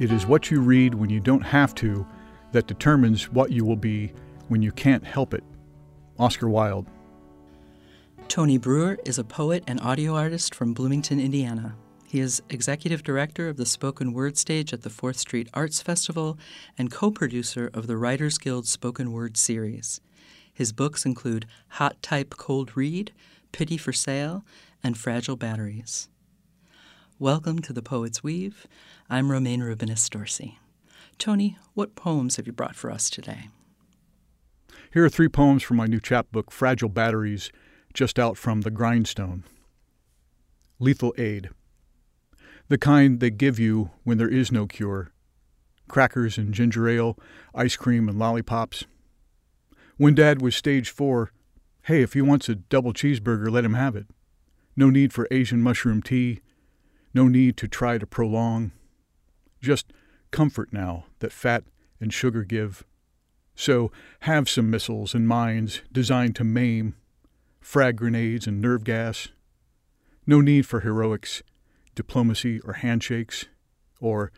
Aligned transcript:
It 0.00 0.10
is 0.10 0.26
what 0.26 0.50
you 0.50 0.62
read 0.62 0.94
when 0.94 1.10
you 1.10 1.20
don't 1.20 1.42
have 1.42 1.74
to 1.76 2.06
that 2.52 2.66
determines 2.66 3.30
what 3.30 3.52
you 3.52 3.66
will 3.66 3.76
be 3.76 4.14
when 4.48 4.62
you 4.62 4.72
can't 4.72 5.04
help 5.04 5.34
it. 5.34 5.44
Oscar 6.18 6.48
Wilde. 6.48 6.86
Tony 8.26 8.56
Brewer 8.56 8.98
is 9.04 9.18
a 9.18 9.24
poet 9.24 9.62
and 9.66 9.78
audio 9.82 10.16
artist 10.16 10.54
from 10.54 10.72
Bloomington, 10.72 11.20
Indiana. 11.20 11.76
He 12.06 12.18
is 12.18 12.42
executive 12.48 13.02
director 13.02 13.48
of 13.48 13.58
the 13.58 13.66
spoken 13.66 14.14
word 14.14 14.38
stage 14.38 14.72
at 14.72 14.82
the 14.82 14.88
4th 14.88 15.16
Street 15.16 15.50
Arts 15.52 15.82
Festival 15.82 16.38
and 16.78 16.90
co 16.90 17.10
producer 17.10 17.70
of 17.74 17.86
the 17.86 17.98
Writers 17.98 18.38
Guild 18.38 18.66
Spoken 18.66 19.12
Word 19.12 19.36
series. 19.36 20.00
His 20.50 20.72
books 20.72 21.04
include 21.04 21.46
Hot 21.68 22.02
Type 22.02 22.36
Cold 22.38 22.76
Read, 22.76 23.12
Pity 23.52 23.76
for 23.76 23.92
Sale, 23.92 24.44
and 24.82 24.96
Fragile 24.96 25.36
Batteries. 25.36 26.09
Welcome 27.20 27.58
to 27.58 27.74
The 27.74 27.82
Poet's 27.82 28.22
Weave. 28.22 28.66
I'm 29.10 29.30
Romayne 29.30 29.60
Rubinas 29.60 30.08
Dorsey. 30.08 30.58
Tony, 31.18 31.58
what 31.74 31.94
poems 31.94 32.36
have 32.36 32.46
you 32.46 32.52
brought 32.54 32.74
for 32.74 32.90
us 32.90 33.10
today? 33.10 33.48
Here 34.90 35.04
are 35.04 35.10
three 35.10 35.28
poems 35.28 35.62
from 35.62 35.76
my 35.76 35.84
new 35.84 36.00
chapbook, 36.00 36.50
Fragile 36.50 36.88
Batteries, 36.88 37.52
just 37.92 38.18
out 38.18 38.38
from 38.38 38.62
the 38.62 38.70
grindstone. 38.70 39.44
Lethal 40.78 41.12
Aid 41.18 41.50
the 42.68 42.78
kind 42.78 43.20
they 43.20 43.28
give 43.28 43.58
you 43.58 43.90
when 44.02 44.16
there 44.16 44.26
is 44.26 44.50
no 44.50 44.66
cure 44.66 45.12
crackers 45.88 46.38
and 46.38 46.54
ginger 46.54 46.88
ale, 46.88 47.18
ice 47.54 47.76
cream 47.76 48.08
and 48.08 48.18
lollipops. 48.18 48.86
When 49.98 50.14
Dad 50.14 50.40
was 50.40 50.56
stage 50.56 50.88
four, 50.88 51.32
hey, 51.82 52.00
if 52.00 52.14
he 52.14 52.22
wants 52.22 52.48
a 52.48 52.54
double 52.54 52.94
cheeseburger, 52.94 53.50
let 53.50 53.66
him 53.66 53.74
have 53.74 53.94
it. 53.94 54.06
No 54.74 54.88
need 54.88 55.12
for 55.12 55.28
Asian 55.30 55.60
mushroom 55.60 56.00
tea, 56.00 56.40
no 57.14 57.28
need 57.28 57.56
to 57.58 57.68
try 57.68 57.98
to 57.98 58.06
prolong. 58.06 58.72
Just 59.60 59.92
comfort 60.30 60.72
now 60.72 61.06
that 61.18 61.32
fat 61.32 61.64
and 62.00 62.12
sugar 62.12 62.44
give. 62.44 62.84
So 63.54 63.90
have 64.20 64.48
some 64.48 64.70
missiles 64.70 65.14
and 65.14 65.28
mines 65.28 65.82
designed 65.92 66.36
to 66.36 66.44
maim, 66.44 66.94
frag 67.60 67.96
grenades 67.96 68.46
and 68.46 68.60
nerve 68.60 68.84
gas. 68.84 69.28
No 70.26 70.40
need 70.40 70.66
for 70.66 70.80
heroics 70.80 71.42
diplomacy 71.94 72.60
or 72.60 72.74
handshakes, 72.74 73.46
or, 74.00 74.32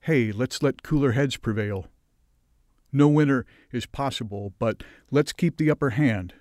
hey, 0.00 0.32
let's 0.32 0.62
let 0.62 0.82
cooler 0.82 1.12
heads 1.12 1.36
prevail. 1.36 1.86
No 2.92 3.08
winner 3.08 3.46
is 3.72 3.86
possible, 3.86 4.52
but 4.58 4.82
let's 5.10 5.32
keep 5.32 5.56
the 5.56 5.70
upper 5.70 5.90
hand. 5.90 6.34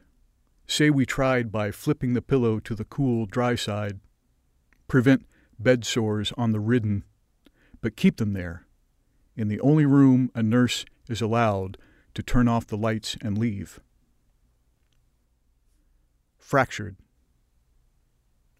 Say 0.67 0.89
we 0.89 1.05
tried 1.05 1.51
by 1.51 1.71
flipping 1.71 2.13
the 2.13 2.21
pillow 2.21 2.59
to 2.59 2.75
the 2.75 2.85
cool, 2.85 3.25
dry 3.25 3.55
side. 3.55 3.99
Prevent 4.87 5.25
bed 5.59 5.85
sores 5.85 6.33
on 6.37 6.51
the 6.51 6.59
ridden, 6.59 7.03
but 7.81 7.95
keep 7.95 8.17
them 8.17 8.33
there, 8.33 8.65
in 9.35 9.47
the 9.47 9.59
only 9.61 9.85
room 9.85 10.31
a 10.33 10.41
nurse 10.41 10.85
is 11.09 11.21
allowed 11.21 11.77
to 12.13 12.23
turn 12.23 12.47
off 12.47 12.67
the 12.67 12.77
lights 12.77 13.17
and 13.21 13.37
leave. 13.37 13.79
Fractured. 16.37 16.95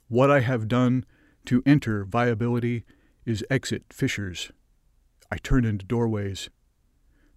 What 0.07 0.29
I 0.29 0.41
have 0.41 0.67
done 0.67 1.05
to 1.45 1.63
enter 1.65 2.03
viability 2.03 2.83
is 3.25 3.43
exit 3.49 3.85
fissures. 3.91 4.51
I 5.31 5.37
turn 5.37 5.65
into 5.65 5.85
doorways. 5.85 6.49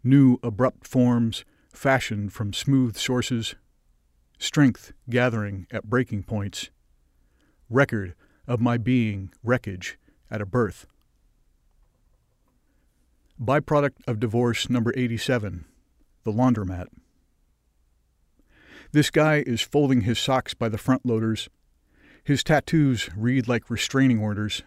New 0.05 0.39
abrupt 0.43 0.87
forms 0.87 1.45
fashioned 1.72 2.33
from 2.33 2.53
smooth 2.53 2.97
sources. 2.97 3.55
Strength 4.39 4.93
gathering 5.09 5.67
at 5.70 5.89
breaking 5.89 6.25
points. 6.25 6.70
Record 7.70 8.15
of 8.49 8.61
my 8.61 8.77
being 8.77 9.31
wreckage 9.45 9.97
at 10.29 10.41
a 10.41 10.47
birth. 10.47 10.87
Byproduct 13.41 13.99
of 14.09 14.19
divorce 14.19 14.69
number 14.69 14.93
87 14.97 15.65
The 16.25 16.33
Laundromat. 16.33 16.87
This 18.91 19.11
guy 19.11 19.45
is 19.47 19.61
folding 19.61 20.00
his 20.00 20.19
socks 20.19 20.55
by 20.55 20.69
the 20.69 20.78
front 20.78 21.06
loaders 21.06 21.49
his 22.28 22.45
tattoos 22.45 23.09
read 23.17 23.49
like 23.49 23.71
restraining 23.71 24.19
orders. 24.19 24.62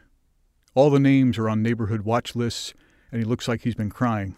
All 0.74 0.90
the 0.90 1.00
names 1.00 1.38
are 1.38 1.48
on 1.48 1.62
neighborhood 1.62 2.02
watch 2.02 2.36
lists, 2.36 2.74
and 3.12 3.22
he 3.22 3.24
looks 3.24 3.48
like 3.48 3.62
he's 3.62 3.76
been 3.76 3.92
crying. 3.92 4.36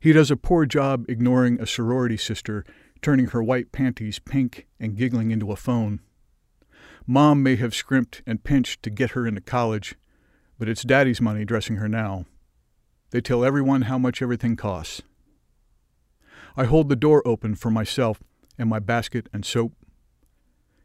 He 0.00 0.14
does 0.14 0.30
a 0.30 0.36
poor 0.38 0.64
job 0.64 1.04
ignoring 1.10 1.60
a 1.60 1.66
sorority 1.66 2.16
sister 2.16 2.64
turning 3.02 3.26
her 3.26 3.42
white 3.42 3.70
panties 3.70 4.18
pink 4.18 4.66
and 4.80 4.96
giggling 4.96 5.30
into 5.30 5.52
a 5.52 5.56
phone. 5.56 6.00
Mom 7.06 7.42
may 7.42 7.56
have 7.56 7.74
scrimped 7.74 8.22
and 8.26 8.44
pinched 8.44 8.82
to 8.82 8.90
get 8.90 9.10
her 9.10 9.26
into 9.26 9.40
college, 9.40 9.94
but 10.58 10.68
it's 10.68 10.82
daddy's 10.82 11.20
money 11.20 11.44
dressing 11.44 11.76
her 11.76 11.88
now. 11.88 12.24
They 13.10 13.20
tell 13.20 13.44
everyone 13.44 13.82
how 13.82 13.98
much 13.98 14.22
everything 14.22 14.56
costs. 14.56 15.02
I 16.56 16.64
hold 16.64 16.88
the 16.88 16.96
door 16.96 17.22
open 17.26 17.54
for 17.54 17.70
myself 17.70 18.22
and 18.58 18.68
my 18.68 18.78
basket 18.78 19.28
and 19.32 19.44
soap 19.44 19.72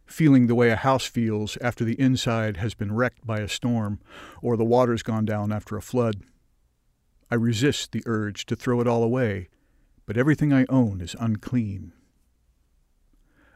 feeling 0.09 0.47
the 0.47 0.56
way 0.56 0.69
a 0.69 0.75
house 0.75 1.06
feels 1.06 1.57
after 1.62 1.85
the 1.85 2.00
inside 2.00 2.57
has 2.57 2.74
been 2.74 2.94
wrecked 2.94 3.25
by 3.25 3.40
a 3.40 3.47
storm 3.47 4.00
or 4.41 4.57
the 4.57 4.66
water's 4.66 5.03
gone 5.03 5.25
down 5.25 5.51
after 5.51 5.78
a 5.78 5.81
flood. 5.81 6.24
I 7.30 7.36
resist 7.36 7.91
the 7.91 8.03
urge 8.06 8.46
to 8.47 8.56
throw 8.56 8.81
it 8.81 8.88
all 8.88 9.03
away, 9.03 9.50
but 10.06 10.18
everything 10.18 10.51
I 10.51 10.66
own 10.68 11.00
is 11.00 11.16
unclean. 11.19 11.94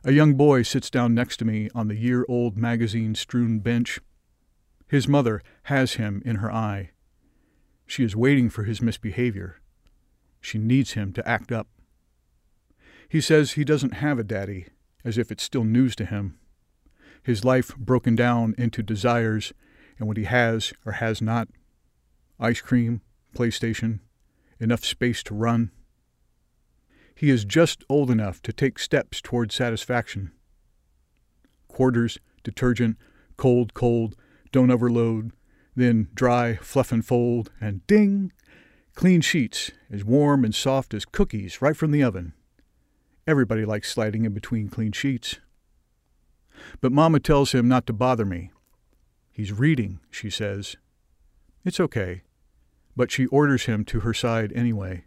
A 0.04 0.12
young 0.12 0.34
boy 0.34 0.64
sits 0.64 0.90
down 0.90 1.16
next 1.16 1.38
to 1.38 1.46
me 1.46 1.70
on 1.74 1.88
the 1.88 1.96
year 1.96 2.26
old 2.28 2.58
magazine 2.58 3.16
strewn 3.16 3.60
bench. 3.60 4.00
His 4.88 5.08
mother 5.08 5.42
has 5.64 5.94
him 5.94 6.22
in 6.26 6.38
her 6.38 6.52
eye. 6.52 6.92
She 7.88 8.04
is 8.04 8.16
waiting 8.16 8.50
for 8.50 8.64
his 8.64 8.82
misbehavior. 8.82 9.62
She 10.42 10.58
needs 10.58 10.94
him 10.94 11.14
to 11.14 11.28
act 11.28 11.52
up. 11.52 11.68
He 13.08 13.22
says 13.22 13.52
he 13.52 13.64
doesn't 13.64 13.96
have 13.96 14.20
a 14.20 14.24
daddy, 14.24 14.68
as 15.06 15.18
if 15.18 15.32
it's 15.32 15.44
still 15.44 15.64
news 15.64 15.96
to 15.98 16.06
him 16.06 16.38
his 17.24 17.46
life 17.46 17.76
broken 17.78 18.16
down 18.16 18.54
into 18.58 18.84
desires 18.84 19.54
and 19.98 20.08
what 20.08 20.18
he 20.18 20.26
has 20.26 20.74
or 20.86 20.94
has 20.94 21.22
not 21.22 21.48
ice 22.40 22.60
cream, 22.60 23.02
PlayStation, 23.34 24.00
enough 24.60 24.84
space 24.84 25.24
to 25.24 25.34
run. 25.34 25.72
He 27.16 27.30
is 27.30 27.46
just 27.46 27.84
old 27.90 28.10
enough 28.10 28.42
to 28.44 28.54
take 28.54 28.80
steps 28.80 29.22
toward 29.22 29.52
satisfaction. 29.52 30.32
Quarters, 31.68 32.20
detergent, 32.44 32.98
cold, 33.38 33.74
cold, 33.74 34.16
don't 34.52 34.72
overload, 34.72 35.32
then 35.76 36.08
dry, 36.14 36.56
fluff 36.56 36.92
and 36.92 37.06
fold, 37.06 37.52
and 37.60 37.86
ding! 37.88 38.32
Clean 38.96 39.22
sheets, 39.22 39.72
as 39.92 40.04
warm 40.06 40.46
and 40.46 40.54
soft 40.54 40.94
as 40.94 41.06
cookies 41.06 41.62
right 41.62 41.76
from 41.76 41.92
the 41.92 42.04
oven. 42.04 42.34
Everybody 43.26 43.66
likes 43.66 43.92
sliding 43.92 44.26
in 44.26 44.34
between 44.34 44.70
clean 44.70 44.92
sheets. 44.92 45.40
But 46.80 46.92
Mama 46.92 47.20
tells 47.20 47.54
him 47.54 47.68
not 47.68 47.88
to 47.88 47.94
bother 47.94 48.26
me. 48.26 48.52
He's 49.32 49.52
reading, 49.52 50.00
she 50.12 50.30
says. 50.30 50.76
It's 51.66 51.80
okay, 51.80 52.22
but 52.96 53.10
she 53.10 53.26
orders 53.28 53.66
him 53.66 53.84
to 53.86 54.02
her 54.02 54.14
side 54.14 54.54
anyway. 54.54 55.06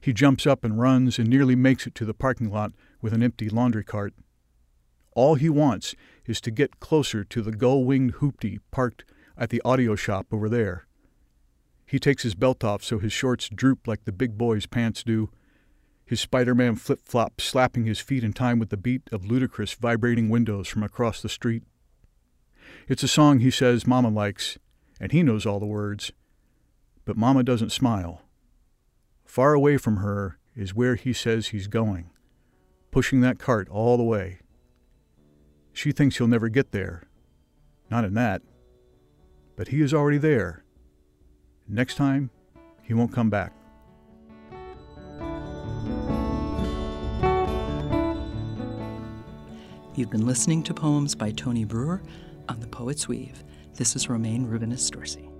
He 0.00 0.12
jumps 0.12 0.46
up 0.46 0.64
and 0.64 0.78
runs 0.78 1.18
and 1.18 1.28
nearly 1.28 1.56
makes 1.56 1.86
it 1.86 1.94
to 1.96 2.04
the 2.04 2.14
parking 2.14 2.50
lot 2.50 2.72
with 3.00 3.12
an 3.12 3.22
empty 3.22 3.48
laundry 3.48 3.84
cart. 3.84 4.14
All 5.14 5.34
he 5.34 5.48
wants 5.48 5.94
is 6.26 6.40
to 6.42 6.50
get 6.50 6.80
closer 6.80 7.24
to 7.24 7.42
the 7.42 7.52
gull 7.52 7.84
winged 7.84 8.14
hoopty 8.14 8.60
parked 8.70 9.04
at 9.36 9.50
the 9.50 9.62
audio 9.64 9.94
shop 9.94 10.26
over 10.32 10.48
there. 10.48 10.86
He 11.86 11.98
takes 11.98 12.22
his 12.22 12.34
belt 12.34 12.64
off 12.64 12.82
so 12.82 12.98
his 12.98 13.12
shorts 13.12 13.48
droop 13.48 13.86
like 13.86 14.04
the 14.04 14.12
big 14.12 14.38
boy's 14.38 14.66
pants 14.66 15.02
do 15.02 15.30
his 16.12 16.20
Spider 16.20 16.54
Man 16.54 16.76
flip 16.76 17.00
flop 17.04 17.40
slapping 17.40 17.86
his 17.86 17.98
feet 17.98 18.22
in 18.22 18.34
time 18.34 18.58
with 18.58 18.68
the 18.68 18.76
beat 18.76 19.08
of 19.12 19.22
Ludacris 19.22 19.74
vibrating 19.76 20.28
windows 20.28 20.68
from 20.68 20.82
across 20.82 21.22
the 21.22 21.28
street. 21.30 21.62
It's 22.86 23.02
a 23.02 23.08
song 23.08 23.38
he 23.38 23.50
says 23.50 23.86
Mama 23.86 24.10
likes, 24.10 24.58
and 25.00 25.10
he 25.12 25.22
knows 25.22 25.46
all 25.46 25.58
the 25.58 25.64
words. 25.64 26.12
But 27.06 27.16
Mama 27.16 27.42
doesn't 27.42 27.72
smile. 27.72 28.20
Far 29.32 29.54
away 29.54 29.78
from 29.78 29.96
her 29.96 30.38
is 30.54 30.74
where 30.74 30.94
he 30.94 31.14
says 31.14 31.46
he's 31.46 31.66
going, 31.66 32.10
pushing 32.90 33.22
that 33.22 33.38
cart 33.38 33.66
all 33.70 33.96
the 33.96 34.02
way. 34.02 34.40
She 35.72 35.90
thinks 35.90 36.18
he'll 36.18 36.26
never 36.26 36.50
get 36.50 36.72
there. 36.72 37.04
Not 37.90 38.04
in 38.04 38.12
that. 38.12 38.42
But 39.56 39.68
he 39.68 39.80
is 39.80 39.94
already 39.94 40.18
there. 40.18 40.64
Next 41.66 41.94
time, 41.94 42.28
he 42.82 42.92
won't 42.92 43.14
come 43.14 43.30
back. 43.30 43.54
You've 49.94 50.10
been 50.10 50.26
listening 50.26 50.62
to 50.64 50.74
poems 50.74 51.14
by 51.14 51.30
Tony 51.30 51.64
Brewer 51.64 52.02
on 52.50 52.60
The 52.60 52.66
Poet's 52.66 53.08
Weave. 53.08 53.42
This 53.76 53.96
is 53.96 54.10
Romayne 54.10 54.46
Rubinas 54.46 54.90
Dorsey. 54.90 55.31